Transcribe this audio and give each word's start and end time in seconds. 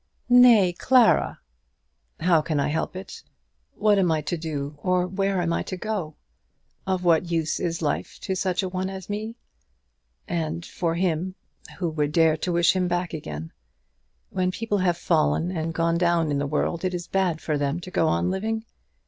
"Nay, 0.33 0.73
Clara." 0.73 1.41
"How 2.21 2.41
can 2.41 2.59
I 2.59 2.69
help 2.69 2.95
it? 2.95 3.21
What 3.75 3.99
am 3.99 4.11
I 4.11 4.21
to 4.21 4.35
do, 4.35 4.79
or 4.81 5.05
where 5.05 5.39
am 5.43 5.53
I 5.53 5.61
to 5.61 5.77
go? 5.77 6.15
Of 6.87 7.03
what 7.03 7.29
use 7.29 7.59
is 7.59 7.83
life 7.83 8.17
to 8.21 8.33
such 8.33 8.63
a 8.63 8.67
one 8.67 8.89
as 8.89 9.11
me? 9.11 9.35
And 10.27 10.65
for 10.65 10.95
him, 10.95 11.35
who 11.77 11.87
would 11.91 12.13
dare 12.13 12.35
to 12.35 12.51
wish 12.51 12.75
him 12.75 12.87
back 12.87 13.13
again? 13.13 13.51
When 14.31 14.49
people 14.49 14.79
have 14.79 14.97
fallen 14.97 15.51
and 15.51 15.71
gone 15.71 15.99
down 15.99 16.31
in 16.31 16.39
the 16.39 16.47
world 16.47 16.83
it 16.83 16.95
is 16.95 17.05
bad 17.05 17.39
for 17.39 17.55
them 17.59 17.79
to 17.81 17.91
go 17.91 18.07
on 18.07 18.31
living. 18.31 18.65